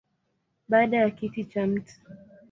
[0.69, 1.99] Baada ya kiti cha Mt.